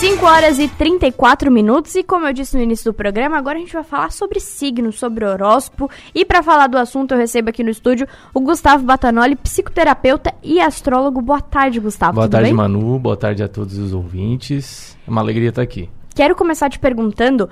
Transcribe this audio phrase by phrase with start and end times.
[0.00, 3.60] 5 horas e 34 minutos e como eu disse no início do programa, agora a
[3.60, 7.62] gente vai falar sobre signos, sobre horóscopo e para falar do assunto eu recebo aqui
[7.62, 11.20] no estúdio o Gustavo Batanoli, psicoterapeuta e astrólogo.
[11.20, 12.14] Boa tarde, Gustavo.
[12.14, 12.54] Boa Tudo tarde, bem?
[12.54, 12.98] Manu.
[12.98, 14.96] Boa tarde a todos os ouvintes.
[15.06, 15.90] É uma alegria estar aqui.
[16.14, 17.50] Quero começar te perguntando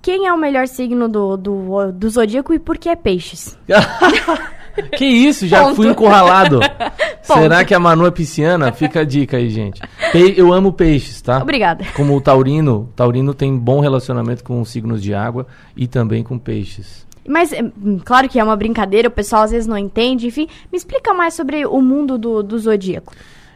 [0.00, 3.58] quem é o melhor signo do, do, do zodíaco e por que é peixes?
[4.96, 5.46] que isso?
[5.46, 5.76] Já Ponto.
[5.76, 6.60] fui encurralado.
[7.22, 8.72] Será que a Manu é pisciana?
[8.72, 9.80] Fica a dica aí, gente.
[10.36, 11.38] Eu amo peixes, tá?
[11.40, 11.84] Obrigada.
[11.94, 16.38] Como o taurino, taurino tem bom relacionamento com os signos de água e também com
[16.38, 17.06] peixes.
[17.26, 20.48] Mas, hum, claro que é uma brincadeira, o pessoal às vezes não entende, enfim.
[20.70, 23.12] Me explica mais sobre o mundo do, do zodíaco.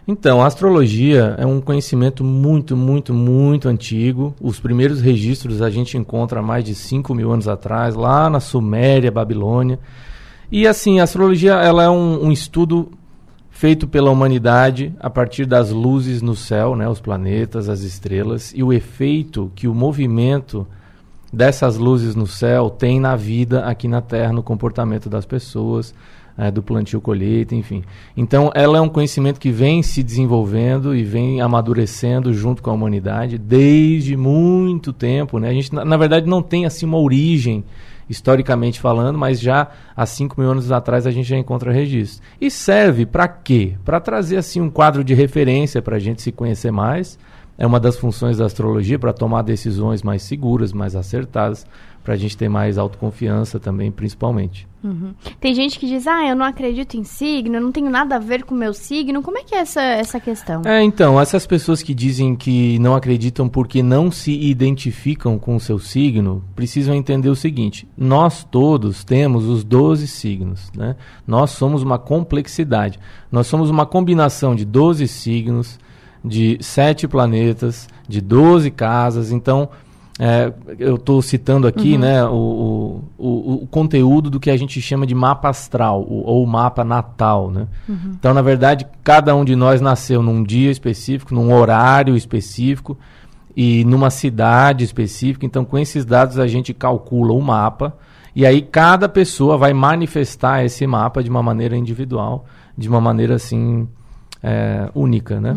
[0.08, 4.36] Então, a astrologia é um conhecimento muito, muito, muito antigo.
[4.40, 8.38] Os primeiros registros a gente encontra há mais de 5 mil anos atrás, lá na
[8.38, 9.80] Suméria, Babilônia.
[10.50, 12.90] E assim, a astrologia ela é um, um estudo
[13.50, 18.62] feito pela humanidade a partir das luzes no céu, né, os planetas, as estrelas, e
[18.62, 20.66] o efeito que o movimento
[21.32, 25.94] dessas luzes no céu tem na vida aqui na Terra, no comportamento das pessoas,
[26.38, 27.82] eh, do plantio colheita, enfim.
[28.14, 32.74] Então, ela é um conhecimento que vem se desenvolvendo e vem amadurecendo junto com a
[32.74, 35.48] humanidade desde muito tempo, né?
[35.48, 37.64] A gente, na, na verdade, não tem assim uma origem
[38.08, 42.22] historicamente falando, mas já há 5 mil anos atrás a gente já encontra registros.
[42.40, 43.74] E serve para quê?
[43.84, 47.18] Para trazer assim um quadro de referência para a gente se conhecer mais.
[47.58, 51.66] É uma das funções da astrologia para tomar decisões mais seguras, mais acertadas,
[52.04, 54.68] para a gente ter mais autoconfiança também, principalmente.
[55.40, 58.18] Tem gente que diz, ah, eu não acredito em signo, eu não tenho nada a
[58.18, 59.22] ver com o meu signo.
[59.22, 60.62] Como é que é essa, essa questão?
[60.64, 65.60] É, então, essas pessoas que dizem que não acreditam porque não se identificam com o
[65.60, 70.94] seu signo, precisam entender o seguinte: nós todos temos os 12 signos, né?
[71.26, 72.98] Nós somos uma complexidade.
[73.30, 75.78] Nós somos uma combinação de 12 signos,
[76.26, 79.30] de sete planetas, de 12 casas.
[79.30, 79.68] Então,
[80.18, 85.06] é, eu estou citando aqui né, o, o, o, conteúdo do que a gente chama
[85.06, 87.50] de mapa astral, o- ou mapa natal.
[87.50, 87.66] Né?
[88.18, 92.98] Então, na verdade, cada um de nós nasceu num dia específico, num horário específico
[93.54, 95.44] e numa cidade específica.
[95.44, 97.94] Então, com esses dados, a gente calcula o mapa
[98.34, 102.46] e aí cada pessoa vai manifestar esse mapa de uma maneira individual,
[102.76, 103.86] de uma maneira assim
[104.42, 105.56] é, única, né?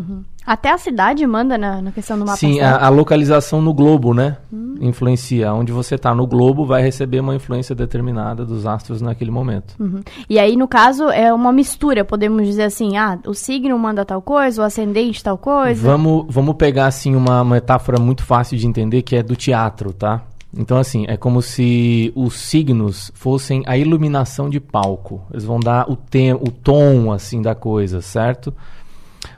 [0.50, 4.16] Até a cidade manda na, na questão do mapa Sim, a, a localização no globo,
[4.16, 4.38] né?
[4.82, 5.54] Influencia.
[5.54, 9.76] Onde você está no globo vai receber uma influência determinada dos astros naquele momento.
[9.80, 10.02] Uhum.
[10.28, 12.04] E aí, no caso, é uma mistura.
[12.04, 15.88] Podemos dizer assim, ah, o signo manda tal coisa, o ascendente tal coisa.
[15.88, 20.24] Vamos, vamos pegar assim uma metáfora muito fácil de entender que é do teatro, tá?
[20.58, 25.22] Então assim, é como se os signos fossem a iluminação de palco.
[25.30, 28.52] Eles vão dar o, tem, o tom assim da coisa, certo?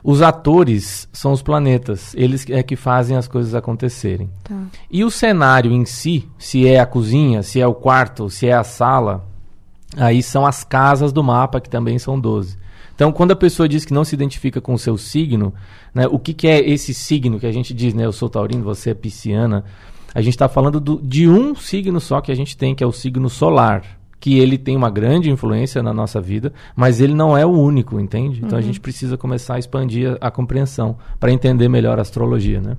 [0.04, 4.28] Os atores são os planetas, eles é que fazem as coisas acontecerem.
[4.42, 4.60] Tá.
[4.90, 8.52] E o cenário em si, se é a cozinha, se é o quarto, se é
[8.52, 9.24] a sala,
[9.96, 12.56] aí são as casas do mapa, que também são 12.
[12.94, 15.54] Então, quando a pessoa diz que não se identifica com o seu signo,
[15.94, 18.04] né, o que, que é esse signo que a gente diz, né?
[18.04, 19.64] Eu sou taurino, você é pisciana.
[20.14, 22.86] A gente está falando do- de um signo só que a gente tem, que é
[22.86, 23.82] o signo solar.
[24.22, 27.98] Que ele tem uma grande influência na nossa vida, mas ele não é o único,
[27.98, 28.40] entende?
[28.40, 32.60] Então a gente precisa começar a expandir a, a compreensão para entender melhor a astrologia,
[32.60, 32.76] né?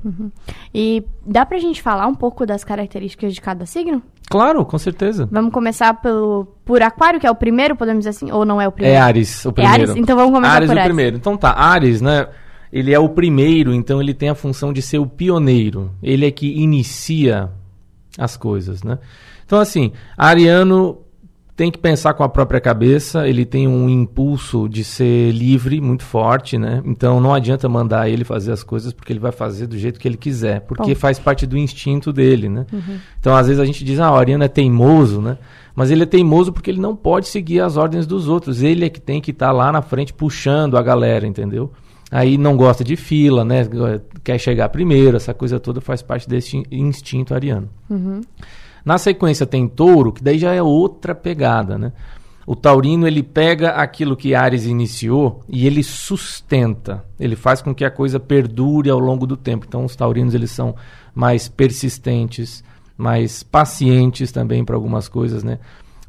[0.74, 4.02] E dá pra gente falar um pouco das características de cada signo?
[4.30, 5.28] Claro, com certeza.
[5.30, 8.66] Vamos começar pelo, por Aquário, que é o primeiro, podemos dizer assim, ou não é
[8.66, 9.04] o É primeiro?
[9.04, 9.82] Ares, o primeiro.
[9.92, 9.96] Ares?
[9.98, 10.88] Então vamos começar Ares por o Ares.
[10.88, 11.18] primeiro.
[11.18, 12.26] Então tá, Ares, né?
[12.72, 15.92] Ele é o primeiro, então ele tem a função de ser o pioneiro.
[16.02, 17.50] Ele é que inicia
[18.18, 18.98] as coisas, né?
[19.46, 21.03] Então assim, Ariano
[21.56, 26.04] tem que pensar com a própria cabeça, ele tem um impulso de ser livre muito
[26.04, 26.82] forte, né?
[26.84, 30.08] Então não adianta mandar ele fazer as coisas porque ele vai fazer do jeito que
[30.08, 31.00] ele quiser, porque Bom.
[31.00, 32.66] faz parte do instinto dele, né?
[33.20, 35.38] Então às vezes a gente diz, ah, o Ariano é teimoso, né?
[35.76, 38.90] Mas ele é teimoso porque ele não pode seguir as ordens dos outros, ele é
[38.90, 41.72] que tem que estar lá na frente puxando a galera, entendeu?
[42.10, 43.68] Aí não gosta de fila, né?
[44.24, 47.70] Quer chegar primeiro, essa coisa toda faz parte desse instinto ariano.
[48.86, 51.94] Na sequência tem touro, que daí já é outra pegada, né?
[52.46, 57.06] O taurino, ele pega aquilo que Ares iniciou e ele sustenta.
[57.18, 59.66] Ele faz com que a coisa perdure ao longo do tempo.
[59.66, 60.76] Então, os taurinos, eles são
[61.16, 62.62] mais persistentes,
[62.98, 65.60] mais pacientes também para algumas coisas, né?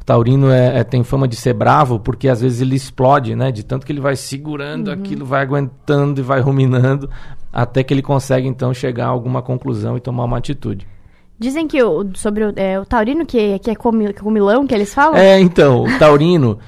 [0.00, 3.52] O taurino é, é- tem fama de ser bravo porque às vezes ele explode, né?
[3.52, 7.08] De tanto que ele vai segurando aquilo, vai aguentando e vai ruminando,
[7.52, 10.86] até que ele consegue, então, chegar a alguma conclusão e tomar uma atitude.
[11.38, 14.94] Dizem que o, sobre o, é, o taurino, que, que é comi- comilão, que eles
[14.94, 15.16] falam?
[15.16, 16.58] É, então, o taurino,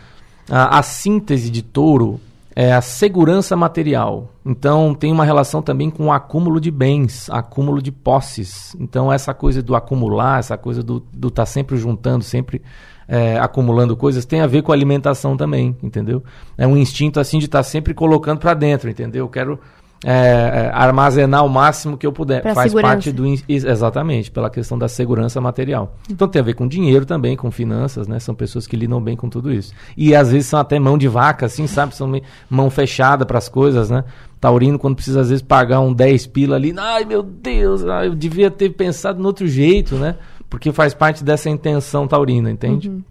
[0.50, 2.20] a, a síntese de touro
[2.56, 4.30] é a segurança material.
[4.44, 8.74] Então tem uma relação também com o acúmulo de bens, acúmulo de posses.
[8.80, 12.62] Então essa coisa do acumular, essa coisa do estar tá sempre juntando, sempre
[13.06, 16.24] é, acumulando coisas, tem a ver com alimentação também, entendeu?
[16.56, 19.26] É um instinto assim de estar tá sempre colocando para dentro, entendeu?
[19.26, 19.60] Eu quero
[20.04, 22.42] é, é, armazenar o máximo que eu puder.
[22.42, 22.94] Pra Faz segurança.
[22.94, 23.24] parte do.
[23.48, 25.96] Exatamente, pela questão da segurança material.
[26.10, 28.18] Então tem a ver com dinheiro também, com finanças, né?
[28.18, 29.72] São pessoas que lidam bem com tudo isso.
[29.96, 31.94] E às vezes são até mão de vaca, assim, sabe?
[31.94, 32.12] São
[32.50, 34.04] mão fechada para as coisas, né?
[34.40, 38.50] Taurino, quando precisa às vezes pagar um 10 pila ali, ai meu Deus, eu devia
[38.50, 40.16] ter pensado no outro jeito, né?
[40.48, 42.90] Porque faz parte dessa intenção taurina, entende?
[42.90, 43.02] Uhum.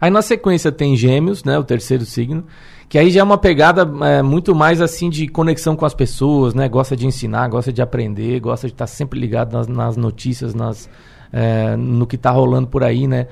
[0.00, 1.58] Aí na sequência tem Gêmeos, né?
[1.58, 2.44] O terceiro signo.
[2.88, 6.54] Que aí já é uma pegada é, muito mais assim de conexão com as pessoas,
[6.54, 6.68] né?
[6.68, 10.88] Gosta de ensinar, gosta de aprender, gosta de estar sempre ligado nas, nas notícias, nas,
[11.32, 13.26] é, no que está rolando por aí, né?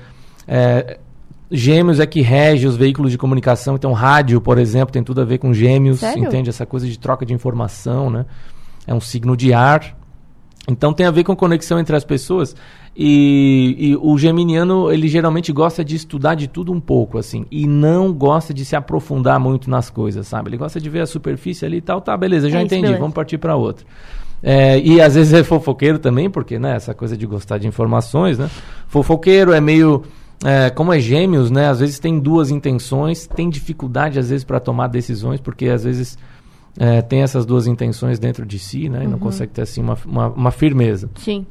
[0.47, 0.99] É,
[1.49, 5.25] gêmeos é que rege os veículos de comunicação, então rádio, por exemplo, tem tudo a
[5.25, 6.25] ver com gêmeos, Sério?
[6.25, 6.49] entende?
[6.49, 8.25] Essa coisa de troca de informação, né?
[8.87, 9.95] É um signo de ar.
[10.67, 12.55] Então tem a ver com conexão entre as pessoas.
[12.95, 17.65] E, e, o geminiano, ele geralmente gosta de estudar de tudo um pouco, assim, e
[17.65, 20.49] não gosta de se aprofundar muito nas coisas, sabe?
[20.49, 23.13] Ele gosta de ver a superfície ali e tal, tá, beleza, já É entendi, vamos
[23.13, 23.85] partir para outra.
[24.43, 28.37] É, e às vezes é fofoqueiro também, porque, né, essa coisa de gostar de informações,
[28.37, 28.49] né?
[28.87, 30.03] Fofoqueiro é meio.
[30.45, 31.69] é, como é gêmeos, né?
[31.69, 36.17] Às vezes tem duas intenções, tem dificuldade às vezes para tomar decisões, porque às vezes
[36.77, 39.03] é, tem essas duas intenções dentro de si, né?
[39.03, 41.09] E não consegue ter assim uma, uma, uma firmeza.
[41.15, 41.45] Sim.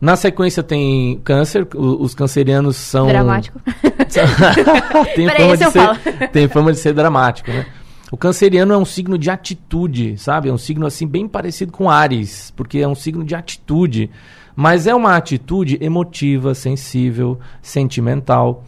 [0.00, 3.06] Na sequência tem câncer, o- os cancerianos são.
[3.08, 3.60] Dramático.
[5.14, 5.98] tem, fama de ser, falo.
[6.32, 7.66] tem fama de ser dramático, né?
[8.10, 10.48] O canceriano é um signo de atitude, sabe?
[10.48, 14.10] É um signo assim bem parecido com Ares, porque é um signo de atitude,
[14.56, 18.64] mas é uma atitude emotiva, sensível, sentimental.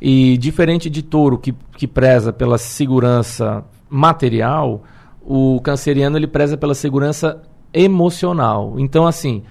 [0.00, 4.82] E diferente de touro, que, que preza pela segurança material,
[5.20, 7.42] o canceriano ele preza pela segurança
[7.72, 8.74] emocional.
[8.78, 9.42] Então, assim,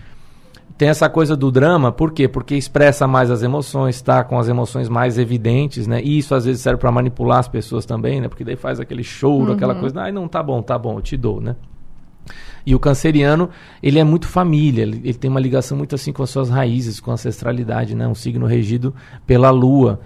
[0.78, 2.28] tem essa coisa do drama, por quê?
[2.28, 6.02] Porque expressa mais as emoções, está com as emoções mais evidentes, né?
[6.04, 8.28] E isso às vezes serve para manipular as pessoas também, né?
[8.28, 11.16] Porque daí faz aquele choro, aquela coisa, ai, não, tá bom, tá bom, eu te
[11.16, 11.56] dou, né?
[12.66, 13.50] E o canceriano,
[13.82, 17.00] ele é muito família, ele, ele tem uma ligação muito assim com as suas raízes,
[17.00, 18.08] com a ancestralidade, né?
[18.08, 18.94] Um signo regido
[19.26, 20.02] pela lua,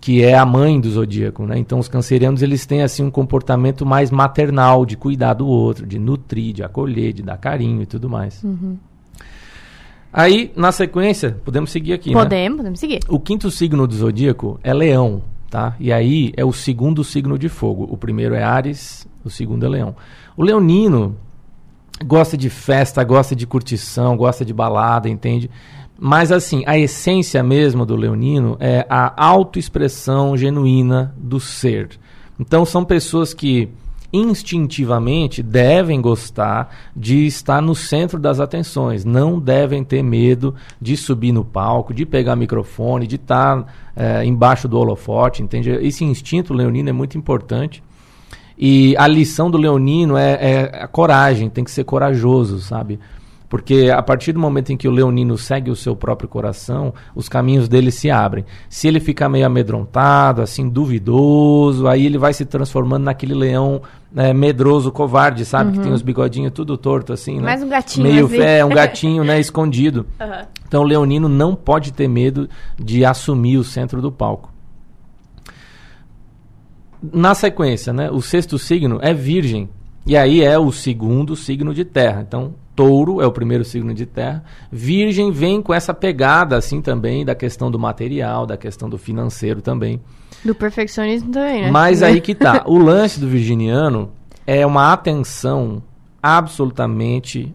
[0.00, 1.58] que é a mãe do zodíaco, né?
[1.58, 5.98] Então os cancerianos, eles têm assim um comportamento mais maternal, de cuidar do outro, de
[5.98, 8.44] nutrir, de acolher, de dar carinho e tudo mais.
[10.12, 12.14] Aí, na sequência, podemos seguir aqui, né?
[12.14, 13.00] Podemos, podemos seguir.
[13.08, 15.76] O quinto signo do zodíaco é Leão, tá?
[15.78, 17.86] E aí é o segundo signo de fogo.
[17.90, 19.94] O primeiro é Ares, o segundo é Leão.
[20.36, 21.16] O leonino
[22.06, 25.50] gosta de festa, gosta de curtição, gosta de balada, entende?
[26.00, 31.90] Mas assim, a essência mesmo do leonino é a autoexpressão genuína do ser.
[32.38, 33.68] Então são pessoas que
[34.12, 41.32] instintivamente devem gostar de estar no centro das atenções, não devem ter medo de subir
[41.32, 45.70] no palco, de pegar microfone, de estar eh, embaixo do holofote, entende?
[45.70, 47.82] Esse instinto leonino é muito importante.
[48.56, 52.98] E a lição do leonino é, é a coragem, tem que ser corajoso, sabe?
[53.48, 57.28] Porque a partir do momento em que o leonino segue o seu próprio coração, os
[57.28, 58.44] caminhos dele se abrem.
[58.68, 63.80] Se ele ficar meio amedrontado, assim, duvidoso, aí ele vai se transformando naquele leão
[64.12, 65.72] né, medroso, covarde, sabe?
[65.72, 67.42] Que tem os bigodinhos tudo torto, assim, né?
[67.44, 68.40] Mais um gatinho, Meio assim.
[68.40, 70.06] é, um gatinho, né, escondido.
[70.66, 74.52] Então o leonino não pode ter medo de assumir o centro do palco.
[77.00, 79.70] Na sequência, né, o sexto signo é Virgem.
[80.08, 82.24] E aí é o segundo signo de terra.
[82.26, 84.42] Então, Touro é o primeiro signo de terra.
[84.72, 89.60] Virgem vem com essa pegada assim também da questão do material, da questão do financeiro
[89.60, 90.00] também.
[90.42, 91.70] Do perfeccionismo também, né?
[91.70, 92.64] Mas aí que tá.
[92.66, 94.10] O lance do virginiano
[94.46, 95.82] é uma atenção
[96.22, 97.54] absolutamente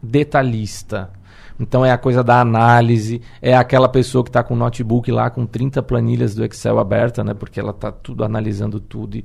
[0.00, 1.10] detalhista.
[1.58, 5.28] Então é a coisa da análise, é aquela pessoa que está com o notebook lá
[5.28, 7.34] com 30 planilhas do Excel aberta, né?
[7.34, 9.16] Porque ela está tudo analisando tudo.
[9.16, 9.24] E,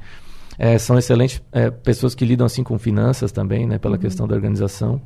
[0.62, 3.78] é, são excelentes é, pessoas que lidam assim com finanças também, né?
[3.78, 5.02] Pela questão da organização.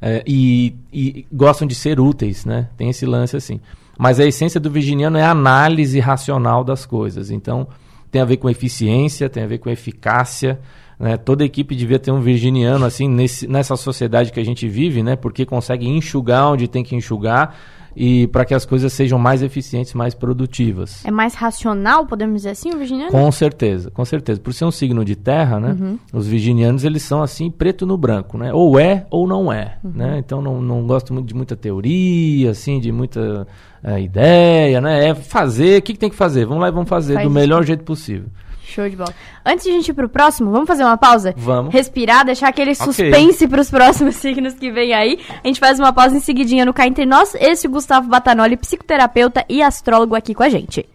[0.00, 2.70] É, e, e gostam de ser úteis, né?
[2.74, 3.60] Tem esse lance assim.
[3.98, 7.30] Mas a essência do virginiano é a análise racional das coisas.
[7.30, 7.68] Então,
[8.10, 10.58] tem a ver com eficiência, tem a ver com eficácia.
[11.00, 11.16] Né?
[11.16, 15.16] Toda equipe devia ter um virginiano assim nesse, nessa sociedade que a gente vive, né?
[15.16, 17.56] Porque consegue enxugar onde tem que enxugar
[17.96, 21.04] e para que as coisas sejam mais eficientes, mais produtivas.
[21.04, 23.10] É mais racional, podemos dizer assim, o virginiano?
[23.10, 24.38] Com certeza, com certeza.
[24.40, 25.76] Por ser um signo de terra, né?
[25.78, 25.98] Uhum.
[26.12, 28.52] Os virginianos, eles são assim, preto no branco, né?
[28.52, 29.92] Ou é ou não é, Uhum.
[29.94, 30.18] né?
[30.18, 33.46] Então não, não gosto muito de muita teoria, assim, de muita
[33.82, 35.08] eh, ideia, né?
[35.08, 36.44] É fazer, o que, que tem que fazer?
[36.44, 38.28] Vamos lá e vamos fazer Faz do melhor jeito possível.
[38.70, 39.14] Show de bola.
[39.44, 41.34] Antes de a gente ir pro próximo, vamos fazer uma pausa?
[41.36, 41.72] Vamos.
[41.72, 45.18] Respirar, deixar aquele suspense pros próximos signos que vem aí.
[45.42, 47.34] A gente faz uma pausa em seguidinha no Cá Entre Nós.
[47.34, 50.86] Esse é o Gustavo Batanoli, psicoterapeuta e astrólogo aqui com a gente.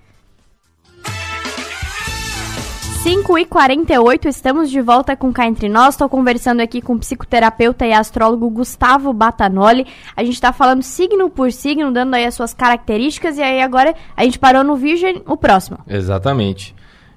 [3.05, 5.94] 5 e 48 estamos de volta com Cá Entre Nós.
[5.94, 9.86] Estou conversando aqui com o psicoterapeuta e astrólogo Gustavo Batanoli.
[10.15, 13.38] A gente está falando signo por signo, dando aí as suas características.
[13.38, 15.77] E aí agora a gente parou no Virgem, o próximo.
[15.88, 16.74] Exatamente.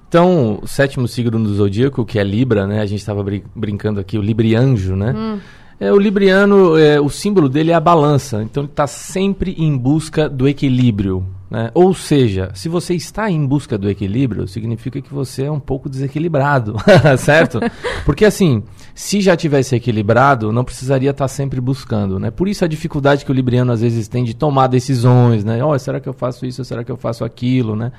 [0.09, 2.81] Então, o sétimo signo do zodíaco, que é Libra, né?
[2.81, 5.15] A gente estava brin brincando aqui, o Librianjo, né?
[5.15, 5.39] Hum.
[5.79, 8.43] É, o Libriano, é, o símbolo dele é a balança.
[8.43, 11.25] Então, ele está sempre em busca do equilíbrio.
[11.51, 11.71] Né?
[11.73, 15.89] Ou seja, se você está em busca do equilíbrio, significa que você é um pouco
[15.89, 16.77] desequilibrado,
[17.17, 17.59] certo?
[18.05, 18.63] Porque assim,
[18.95, 22.31] se já tivesse equilibrado, não precisaria estar sempre buscando, né?
[22.31, 25.65] Por isso a dificuldade que o libriano às vezes tem de tomar decisões, né?
[25.65, 26.63] Oh, será que eu faço isso?
[26.67, 27.93] Será que eu faço aquilo, né?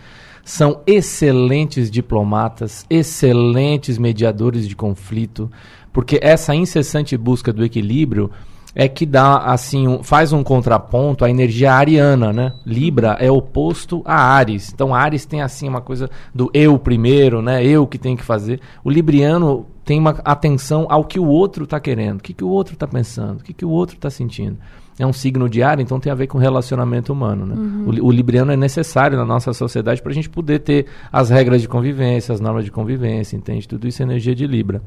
[0.43, 5.51] São excelentes diplomatas, excelentes mediadores de conflito,
[5.91, 8.31] porque essa incessante busca do equilíbrio
[8.75, 12.53] é que dá assim um, faz um contraponto à energia ariana, né?
[12.65, 14.71] Libra é oposto a Ares.
[14.73, 17.65] Então Ares tem assim uma coisa do eu primeiro, né?
[17.65, 18.59] Eu que tenho que fazer.
[18.83, 22.49] O libriano tem uma atenção ao que o outro está querendo, o que, que o
[22.49, 24.57] outro está pensando, o que, que o outro está sentindo.
[24.99, 27.45] É um signo de ar, então tem a ver com relacionamento humano.
[27.45, 27.55] Né?
[27.55, 27.85] Uhum.
[27.85, 31.61] O, o, libriano é necessário na nossa sociedade para a gente poder ter as regras
[31.61, 33.67] de convivência, as normas de convivência, entende?
[33.67, 34.81] Tudo isso é energia de Libra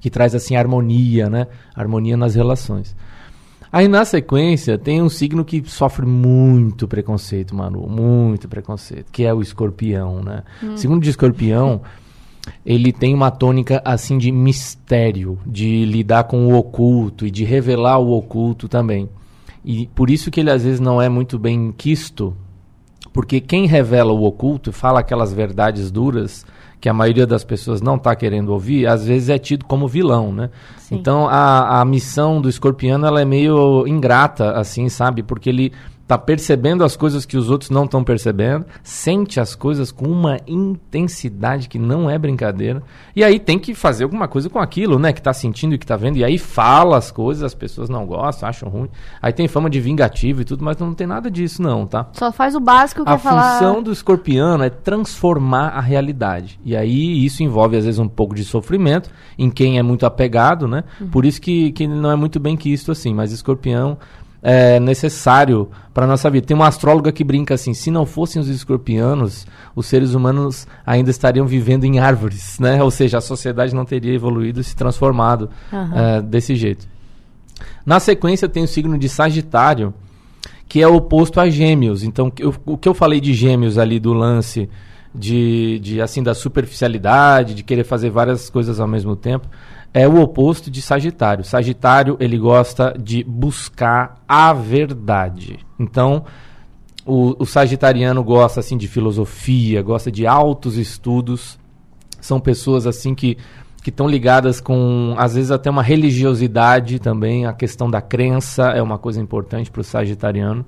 [0.00, 1.46] que traz assim harmonia, né?
[1.74, 2.94] Harmonia nas relações.
[3.72, 9.34] Aí na sequência tem um signo que sofre muito preconceito, Manu, muito preconceito, que é
[9.34, 10.44] o escorpião, né?
[10.62, 10.76] Hum.
[10.76, 11.82] Segundo de escorpião,
[12.64, 17.98] ele tem uma tônica assim de mistério, de lidar com o oculto e de revelar
[17.98, 19.08] o oculto também.
[19.64, 22.36] E por isso que ele às vezes não é muito bem quisto,
[23.12, 26.44] porque quem revela o oculto, fala aquelas verdades duras,
[26.80, 30.30] que a maioria das pessoas não está querendo ouvir, às vezes é tido como vilão,
[30.30, 30.50] né?
[30.76, 30.96] Sim.
[30.96, 35.22] Então a, a missão do escorpiano ela é meio ingrata, assim, sabe?
[35.22, 35.72] Porque ele
[36.06, 40.38] tá percebendo as coisas que os outros não estão percebendo, sente as coisas com uma
[40.46, 42.82] intensidade que não é brincadeira,
[43.16, 45.86] e aí tem que fazer alguma coisa com aquilo, né, que tá sentindo e que
[45.86, 48.88] tá vendo, e aí fala as coisas, as pessoas não gostam, acham ruim.
[49.20, 52.08] Aí tem fama de vingativo e tudo, mas não tem nada disso não, tá?
[52.12, 53.54] Só faz o básico que A falar...
[53.54, 56.58] função do escorpiano é transformar a realidade.
[56.64, 60.68] E aí isso envolve às vezes um pouco de sofrimento em quem é muito apegado,
[60.68, 60.84] né?
[61.00, 61.08] Uhum.
[61.08, 63.98] Por isso que, que não é muito bem quisto assim, mas escorpião
[64.44, 66.46] é, necessário para nossa vida.
[66.46, 71.10] Tem uma astróloga que brinca assim: se não fossem os escorpianos, os seres humanos ainda
[71.10, 72.82] estariam vivendo em árvores, né?
[72.82, 75.98] Ou seja, a sociedade não teria evoluído e se transformado uhum.
[75.98, 76.86] é, desse jeito.
[77.86, 79.94] Na sequência tem o signo de Sagitário,
[80.68, 82.02] que é oposto a Gêmeos.
[82.02, 84.68] Então, eu, o que eu falei de Gêmeos ali do lance
[85.14, 89.48] de, de assim da superficialidade, de querer fazer várias coisas ao mesmo tempo,
[89.94, 91.44] é o oposto de Sagitário.
[91.44, 95.60] Sagitário, ele gosta de buscar a verdade.
[95.78, 96.24] Então,
[97.06, 101.58] o, o sagitariano gosta assim de filosofia, gosta de altos estudos.
[102.20, 103.38] São pessoas assim que
[103.84, 107.44] que estão ligadas com, às vezes, até uma religiosidade também.
[107.44, 110.64] A questão da crença é uma coisa importante para o sagitariano.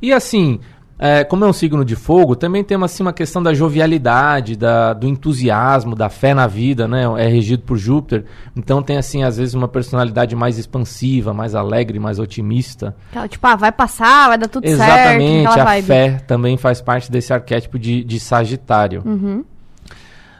[0.00, 0.60] E assim,
[1.02, 4.92] é, como é um signo de fogo, também tem assim, uma questão da jovialidade, da,
[4.92, 7.04] do entusiasmo, da fé na vida, né?
[7.16, 8.26] É regido por Júpiter.
[8.54, 12.94] Então tem, assim, às vezes uma personalidade mais expansiva, mais alegre, mais otimista.
[13.30, 15.56] Tipo, ah, vai passar, vai dar tudo Exatamente, certo.
[15.56, 19.02] Exatamente, a fé também faz parte desse arquétipo de, de Sagitário.
[19.02, 19.42] Uhum.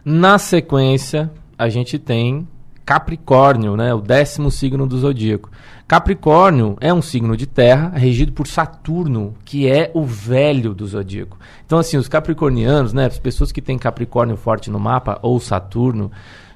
[0.04, 2.46] Na sequência, a gente tem
[2.84, 3.94] Capricórnio, né?
[3.94, 5.50] O décimo signo do zodíaco.
[5.86, 11.36] Capricórnio é um signo de terra regido por Saturno, que é o velho do zodíaco.
[11.66, 13.06] Então, assim, os capricornianos, né?
[13.06, 16.10] As pessoas que têm Capricórnio forte no mapa, ou Saturno,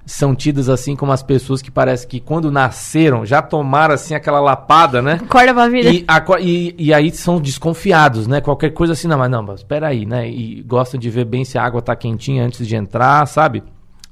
[0.06, 4.40] são tidas assim como as pessoas que parece que quando nasceram já tomaram assim aquela
[4.40, 5.14] lapada, né?
[5.14, 5.90] Acorda pra vida.
[5.90, 6.04] E,
[6.40, 8.40] e, e, aí são desconfiados, né?
[8.40, 10.28] Qualquer coisa assim, não, mas não, mas espera aí, né?
[10.28, 13.62] E gostam de ver bem se a água tá quentinha antes de entrar, sabe?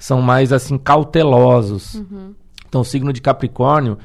[0.03, 1.95] São mais assim cautelosos.
[1.95, 2.35] Uhum.
[2.69, 3.99] Então, o signo de Capricórnio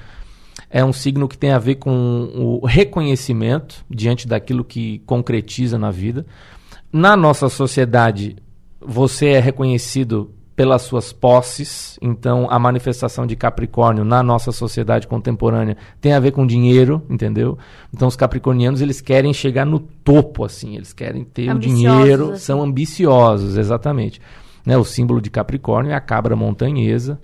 [0.70, 5.90] é um signo que tem a ver com o reconhecimento diante daquilo que concretiza na
[5.90, 6.24] vida.
[6.94, 8.36] Na nossa sociedade,
[8.80, 15.78] você é reconhecido pelas suas posses, então a manifestação de Capricórnio na nossa sociedade contemporânea
[16.00, 17.58] tem a ver com dinheiro, entendeu?
[17.92, 22.32] Então os capricornianos eles querem chegar no topo assim, eles querem ter ambiciosos, o dinheiro,
[22.32, 22.44] assim.
[22.44, 24.20] são ambiciosos, exatamente.
[24.68, 24.78] Né?
[24.78, 27.22] O símbolo de Capricórnio é a cabra montanhesa,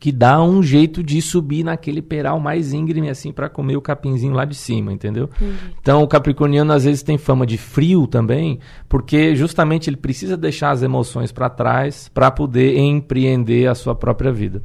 [0.00, 4.32] que dá um jeito de subir naquele peral mais íngreme assim para comer o capinzinho
[4.32, 5.28] lá de cima, entendeu?
[5.36, 5.74] Entendi.
[5.82, 10.70] Então o capricorniano às vezes tem fama de frio também, porque justamente ele precisa deixar
[10.70, 14.62] as emoções para trás para poder empreender a sua própria vida.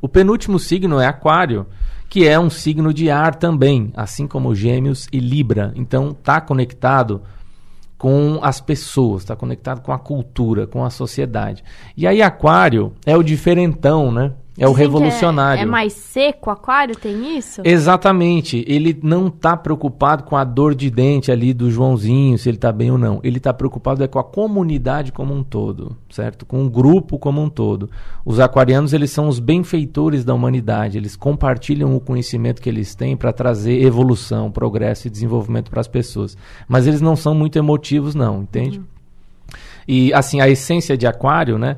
[0.00, 1.66] O penúltimo signo é Aquário,
[2.08, 5.72] que é um signo de ar também, assim como Gêmeos e Libra.
[5.74, 7.20] Então tá conectado
[8.04, 11.64] com as pessoas, está conectado com a cultura, com a sociedade.
[11.96, 14.34] E aí Aquário é o diferentão, né?
[14.56, 15.60] É o revolucionário.
[15.60, 17.60] É, é, mais seco, aquário tem isso?
[17.64, 18.64] Exatamente.
[18.68, 22.70] Ele não está preocupado com a dor de dente ali do Joãozinho, se ele está
[22.70, 23.18] bem ou não.
[23.24, 26.46] Ele está preocupado é com a comunidade como um todo, certo?
[26.46, 27.90] Com o grupo como um todo.
[28.24, 30.98] Os aquarianos, eles são os benfeitores da humanidade.
[30.98, 35.88] Eles compartilham o conhecimento que eles têm para trazer evolução, progresso e desenvolvimento para as
[35.88, 36.36] pessoas.
[36.68, 38.78] Mas eles não são muito emotivos, não, entende?
[38.78, 38.84] Uhum.
[39.86, 41.76] E, assim, a essência de aquário, né?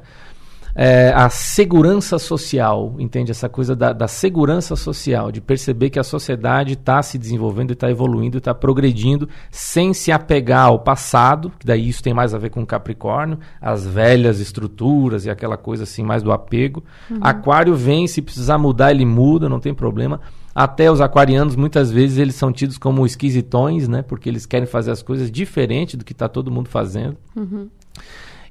[0.78, 3.30] É, a segurança social, entende?
[3.30, 7.90] Essa coisa da, da segurança social, de perceber que a sociedade está se desenvolvendo, está
[7.90, 12.50] evoluindo, está progredindo, sem se apegar ao passado, que daí isso tem mais a ver
[12.50, 16.84] com Capricórnio, as velhas estruturas e aquela coisa assim mais do apego.
[17.10, 17.20] Uhum.
[17.22, 20.20] Aquário vem, se precisar mudar, ele muda, não tem problema.
[20.54, 24.02] Até os aquarianos, muitas vezes, eles são tidos como esquisitões, né?
[24.02, 27.16] Porque eles querem fazer as coisas diferente do que está todo mundo fazendo.
[27.34, 27.68] Uhum.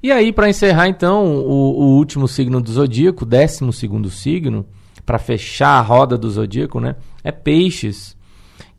[0.05, 4.63] E aí, para encerrar, então, o, o, último signo do zodíaco, décimo segundo signo,
[5.03, 6.95] para fechar a roda do zodíaco, né?
[7.23, 8.15] É peixes,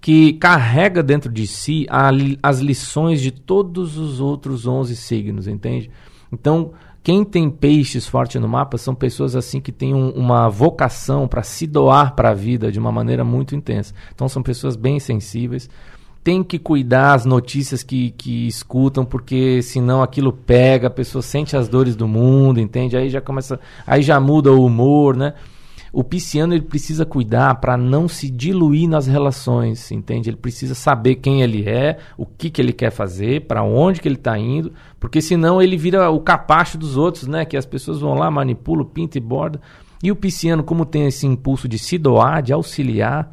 [0.01, 5.91] que carrega dentro de si a, as lições de todos os outros 11 signos, entende?
[6.31, 6.71] Então,
[7.03, 11.43] quem tem peixes forte no mapa são pessoas assim que têm um, uma vocação para
[11.43, 13.93] se doar para a vida de uma maneira muito intensa.
[14.15, 15.69] Então, são pessoas bem sensíveis
[16.27, 21.57] tem que cuidar as notícias que, que escutam, porque senão aquilo pega, a pessoa sente
[21.57, 22.97] as dores do mundo, entende?
[22.97, 25.35] Aí já começa, aí já muda o humor, né?
[25.93, 30.29] O pisciano ele precisa cuidar para não se diluir nas relações, entende?
[30.29, 34.09] Ele precisa saber quem ele é, o que, que ele quer fazer, para onde que
[34.09, 37.45] ele está indo, porque senão ele vira o capacho dos outros, né?
[37.45, 39.61] Que as pessoas vão lá, manipulam, pinta e borda.
[40.03, 43.33] E o pisciano, como tem esse impulso de se doar, de auxiliar,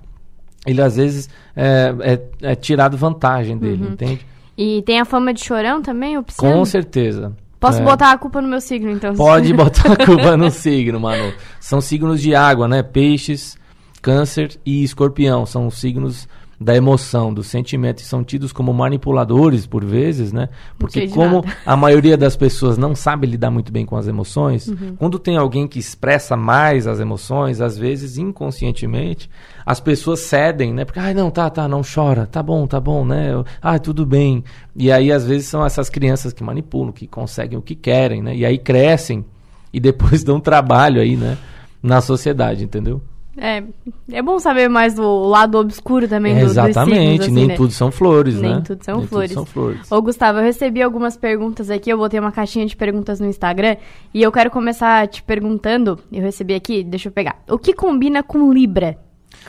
[0.65, 3.93] ele às vezes é, é, é tirado vantagem dele, uhum.
[3.93, 4.25] entende?
[4.57, 6.57] E tem a fama de chorão também, o pisciano?
[6.57, 7.33] Com certeza.
[7.59, 7.83] Posso é.
[7.83, 9.15] botar a culpa no meu signo, então?
[9.15, 11.33] Pode botar a culpa no signo, mano.
[11.59, 12.83] São signos de água, né?
[12.83, 13.57] Peixes,
[14.01, 15.45] câncer e escorpião.
[15.45, 16.27] São signos
[16.63, 20.47] da emoção, do sentimento, e são tidos como manipuladores por vezes, né?
[20.79, 21.57] Porque como nada.
[21.65, 24.95] a maioria das pessoas não sabe lidar muito bem com as emoções, uhum.
[24.97, 29.29] quando tem alguém que expressa mais as emoções, às vezes inconscientemente,
[29.65, 30.85] as pessoas cedem, né?
[30.85, 33.31] Porque, ai, ah, não, tá, tá, não chora, tá bom, tá bom, né?
[33.61, 34.43] Ah, tudo bem.
[34.75, 38.35] E aí, às vezes, são essas crianças que manipulam, que conseguem o que querem, né?
[38.35, 39.25] E aí crescem
[39.71, 41.37] e depois dão trabalho aí, né?
[41.81, 43.01] Na sociedade, entendeu?
[43.35, 43.63] É,
[44.11, 47.55] é bom saber mais do lado obscuro também do, Exatamente, signos, assim, nem né?
[47.55, 48.61] tudo são flores, nem né?
[48.63, 49.31] Tudo são nem flores.
[49.31, 49.91] tudo são flores.
[49.91, 53.77] Ô, Gustavo, eu recebi algumas perguntas aqui, eu botei uma caixinha de perguntas no Instagram,
[54.13, 57.37] e eu quero começar te perguntando, eu recebi aqui, deixa eu pegar.
[57.49, 58.97] O que combina com Libra?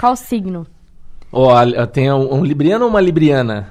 [0.00, 0.66] Qual signo?
[1.30, 3.70] Olha, tem um, um libriano ou uma libriana?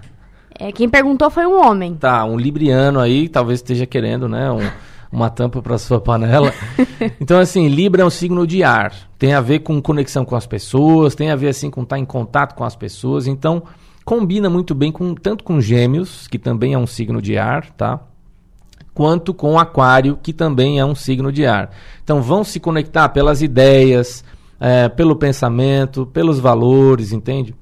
[0.59, 1.95] É, quem perguntou foi um homem.
[1.95, 4.61] Tá, um libriano aí, talvez esteja querendo, né, um
[5.13, 6.51] uma tampa para sua panela.
[7.21, 8.93] então, assim, Libra é um signo de ar.
[9.17, 12.05] Tem a ver com conexão com as pessoas, tem a ver, assim, com estar em
[12.05, 13.27] contato com as pessoas.
[13.27, 13.63] Então,
[14.03, 17.99] combina muito bem com tanto com Gêmeos, que também é um signo de ar, tá?
[18.93, 21.71] Quanto com Aquário, que também é um signo de ar.
[22.03, 24.23] Então, vão se conectar pelas ideias,
[24.59, 27.55] é, pelo pensamento, pelos valores, entende?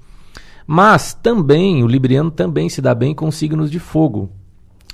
[0.66, 4.30] Mas também, o Libriano também se dá bem com signos de fogo.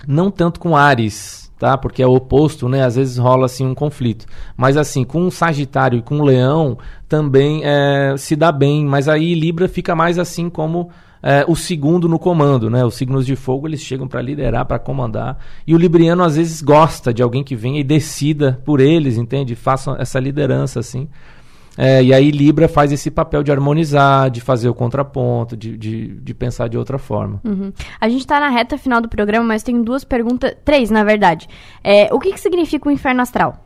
[0.07, 1.77] Não tanto com Ares, tá?
[1.77, 2.83] Porque é o oposto, né?
[2.83, 4.25] Às vezes rola assim um conflito.
[4.55, 9.07] Mas assim, com um Sagitário e com um Leão também é, se dá bem, mas
[9.07, 10.89] aí Libra fica mais assim como
[11.21, 12.85] é, o segundo no comando, né?
[12.85, 16.61] Os signos de fogo eles chegam para liderar, para comandar, e o libriano às vezes
[16.61, 19.55] gosta de alguém que venha e decida por eles, entende?
[19.55, 21.07] Façam essa liderança assim.
[21.77, 26.07] É, e aí Libra faz esse papel de harmonizar, de fazer o contraponto, de, de,
[26.07, 27.39] de pensar de outra forma.
[27.43, 27.71] Uhum.
[28.01, 31.47] A gente está na reta final do programa, mas tem duas perguntas, três na verdade.
[31.83, 33.63] É, o que, que significa o inferno astral?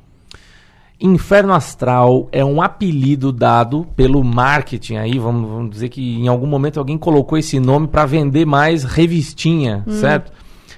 [1.00, 6.45] Inferno astral é um apelido dado pelo marketing aí, vamos, vamos dizer que em algum
[6.45, 9.93] momento alguém colocou esse nome para vender mais revistinha, hum.
[9.93, 10.32] certo?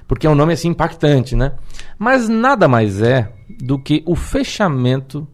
[0.07, 1.53] Porque é um nome assim impactante, né?
[1.97, 5.27] Mas nada mais é do que o fechamento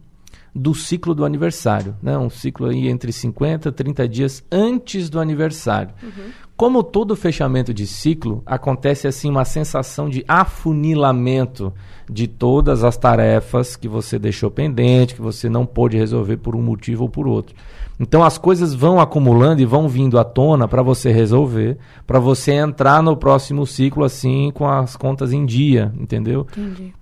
[0.53, 2.17] do ciclo do aniversário, né?
[2.17, 5.93] Um ciclo aí entre 50 e 30 dias antes do aniversário.
[6.01, 6.31] Uhum.
[6.59, 11.73] Como todo fechamento de ciclo, acontece assim uma sensação de afunilamento
[12.12, 16.62] de todas as tarefas que você deixou pendente, que você não pôde resolver por um
[16.62, 17.55] motivo ou por outro.
[17.97, 22.51] Então as coisas vão acumulando e vão vindo à tona para você resolver, para você
[22.51, 26.45] entrar no próximo ciclo assim com as contas em dia, entendeu?
[26.51, 26.93] Entendi.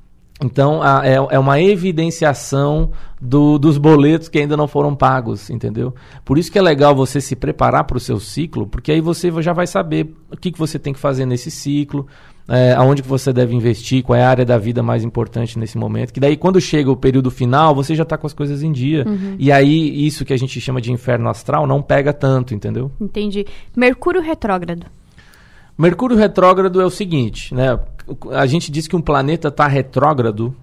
[0.41, 5.93] Então, a, é, é, uma evidenciação do, dos boletos que ainda não foram pagos, entendeu?
[6.23, 9.31] Por isso que é legal você se preparar para o seu ciclo, porque aí você
[9.41, 12.05] já vai saber o que, que você tem que fazer nesse ciclo,
[12.47, 15.77] é, aonde que você deve investir, qual é a área da vida mais importante nesse
[15.77, 16.13] momento.
[16.13, 19.05] Que daí, quando chega o período final, você já está com as coisas em dia.
[19.07, 19.35] Uhum.
[19.39, 22.91] E aí, isso que a gente chama de inferno astral não pega tanto, entendeu?
[23.01, 23.45] Entendi.
[23.75, 24.85] Mercúrio retrógrado.
[25.77, 27.79] Mercúrio retrógrado é o seguinte, né?
[28.31, 30.55] a gente diz que um planeta está retrógrado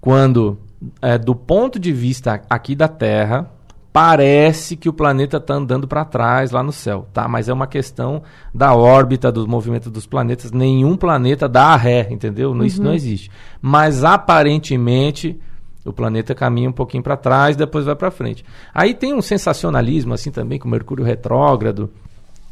[0.00, 0.58] quando,
[1.00, 3.50] é, do ponto de vista aqui da Terra,
[3.92, 7.26] parece que o planeta está andando para trás lá no céu, tá?
[7.26, 8.22] Mas é uma questão
[8.54, 10.52] da órbita, dos movimentos dos planetas.
[10.52, 12.50] Nenhum planeta dá a ré, entendeu?
[12.50, 12.64] Uhum.
[12.64, 13.30] Isso não existe.
[13.60, 15.40] Mas aparentemente
[15.84, 18.44] o planeta caminha um pouquinho para trás, depois vai para frente.
[18.74, 21.90] Aí tem um sensacionalismo assim também com Mercúrio retrógrado.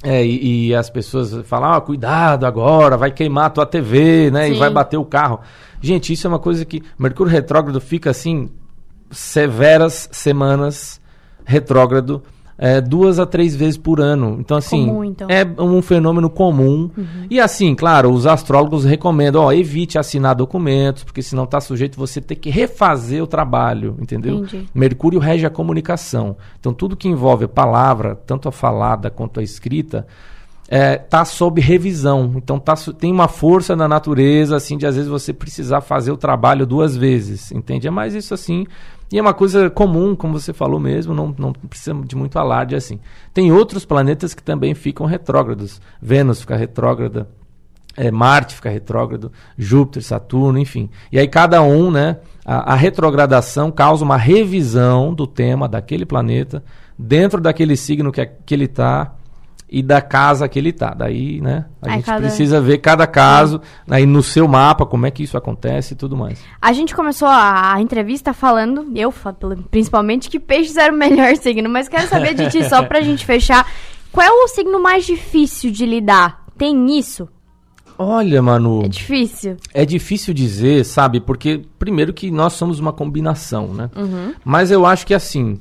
[0.08, 4.46] É, e, e, as pessoas falam, ah, cuidado agora, vai queimar a tua TV, né?
[4.46, 4.52] Sim.
[4.52, 5.40] E vai bater o carro.
[5.80, 8.48] Gente, isso é uma coisa que Mercúrio retrógrado fica assim,
[9.10, 11.00] severas semanas
[11.44, 12.22] retrógrado
[12.58, 14.36] é, duas a três vezes por ano.
[14.40, 15.28] Então, assim, comum, então.
[15.30, 16.90] é um fenômeno comum.
[16.96, 17.26] Uhum.
[17.30, 22.20] E assim, claro, os astrólogos recomendam, ó, evite assinar documentos, porque senão está sujeito você
[22.20, 24.38] ter que refazer o trabalho, entendeu?
[24.38, 24.68] Entendi.
[24.74, 26.36] Mercúrio rege a comunicação.
[26.58, 30.06] Então, tudo que envolve a palavra, tanto a falada quanto a escrita,
[30.68, 32.32] é, tá sob revisão.
[32.36, 36.16] Então tá, tem uma força na natureza, assim, de às vezes você precisar fazer o
[36.16, 37.86] trabalho duas vezes, entende?
[37.86, 38.66] É mais isso assim.
[39.10, 42.74] E é uma coisa comum, como você falou mesmo, não, não precisa de muito alarde
[42.74, 42.98] assim.
[43.32, 45.80] Tem outros planetas que também ficam retrógrados.
[46.02, 47.28] Vênus fica retrógrada,
[47.96, 50.90] é, Marte fica retrógrado, Júpiter, Saturno, enfim.
[51.10, 56.62] E aí cada um, né, a, a retrogradação causa uma revisão do tema daquele planeta
[56.98, 59.14] dentro daquele signo que, é, que ele está
[59.68, 60.94] e da casa que ele está.
[60.94, 62.20] Daí, né, a gente cada...
[62.20, 66.16] precisa ver cada caso aí no seu mapa, como é que isso acontece e tudo
[66.16, 66.42] mais.
[66.60, 69.12] A gente começou a, a entrevista falando, eu
[69.70, 73.26] principalmente, que peixes era o melhor signo, mas quero saber de ti, só pra gente
[73.26, 73.66] fechar,
[74.12, 76.44] qual é o signo mais difícil de lidar?
[76.56, 77.28] Tem isso?
[77.98, 78.84] Olha, Manu.
[78.84, 79.56] É difícil.
[79.72, 81.20] É difícil dizer, sabe?
[81.20, 83.90] Porque, primeiro, que nós somos uma combinação, né?
[83.96, 84.34] Uhum.
[84.44, 85.58] Mas eu acho que, assim,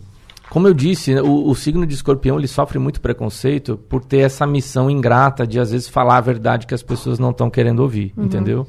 [0.49, 4.19] como eu disse, né, o, o, signo de escorpião ele sofre muito preconceito por ter
[4.19, 7.79] essa missão ingrata de às vezes falar a verdade que as pessoas não estão querendo
[7.79, 8.25] ouvir, uhum.
[8.25, 8.67] entendeu?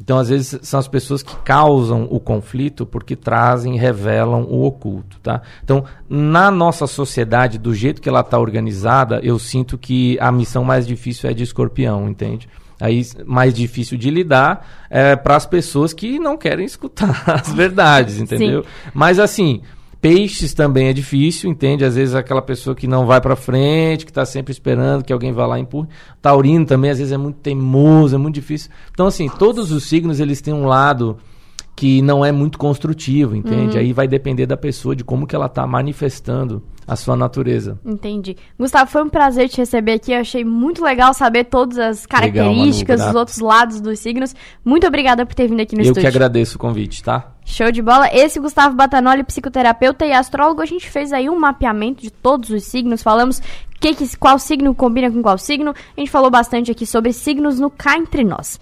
[0.00, 5.18] Então, às vezes, são as pessoas que causam o conflito porque trazem, revelam o oculto,
[5.20, 5.40] tá?
[5.64, 10.62] Então, na nossa sociedade, do jeito que ela está organizada, eu sinto que a missão
[10.62, 12.46] mais difícil é de escorpião, entende?
[12.78, 18.20] Aí, mais difícil de lidar é para as pessoas que não querem escutar as verdades,
[18.20, 18.64] entendeu?
[18.64, 18.68] Sim.
[18.92, 19.62] Mas, assim,
[20.06, 21.84] Peixes também é difícil, entende?
[21.84, 25.32] Às vezes aquela pessoa que não vai para frente, que está sempre esperando que alguém
[25.32, 25.88] vá lá e empurre.
[26.22, 28.70] Taurino também às vezes é muito teimoso, é muito difícil.
[28.92, 31.16] Então assim, todos os signos eles têm um lado
[31.74, 33.74] que não é muito construtivo, entende?
[33.74, 33.82] Uhum.
[33.82, 37.78] Aí vai depender da pessoa, de como que ela está manifestando a sua natureza.
[37.84, 38.36] Entendi.
[38.58, 40.12] Gustavo, foi um prazer te receber aqui.
[40.12, 44.34] Eu achei muito legal saber todas as características, legal, Manu, os outros lados dos signos.
[44.64, 46.00] Muito obrigada por ter vindo aqui no Eu estúdio.
[46.00, 47.32] Eu que agradeço o convite, tá?
[47.44, 48.08] Show de bola.
[48.12, 52.64] Esse Gustavo Batanoli, psicoterapeuta e astrólogo, a gente fez aí um mapeamento de todos os
[52.64, 53.02] signos.
[53.02, 53.40] Falamos
[53.80, 55.74] que, que, qual signo combina com qual signo.
[55.96, 58.58] A gente falou bastante aqui sobre signos no Cá Entre Nós.